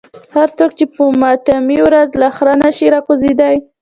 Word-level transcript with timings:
هر 0.35 0.49
څوک 0.57 0.71
چې 0.77 0.85
په 0.93 1.03
ماتمي 1.21 1.79
ورځ 1.87 2.09
له 2.21 2.27
خره 2.37 2.55
نشي 2.63 2.87
راکوزېدای. 2.95 3.55